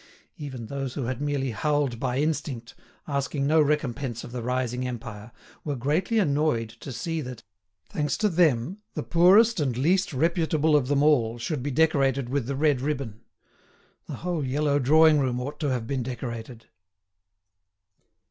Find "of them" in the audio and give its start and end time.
10.75-11.03